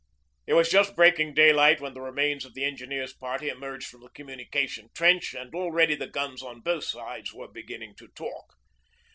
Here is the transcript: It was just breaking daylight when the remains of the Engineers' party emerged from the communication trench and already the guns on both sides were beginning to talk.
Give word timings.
It 0.47 0.55
was 0.55 0.67
just 0.67 0.95
breaking 0.95 1.35
daylight 1.35 1.79
when 1.79 1.93
the 1.93 2.01
remains 2.01 2.43
of 2.43 2.55
the 2.55 2.65
Engineers' 2.65 3.13
party 3.13 3.49
emerged 3.49 3.87
from 3.87 4.01
the 4.01 4.09
communication 4.09 4.89
trench 4.95 5.35
and 5.35 5.53
already 5.53 5.93
the 5.93 6.07
guns 6.07 6.41
on 6.41 6.61
both 6.61 6.85
sides 6.85 7.31
were 7.35 7.47
beginning 7.47 7.93
to 7.97 8.07
talk. 8.07 8.55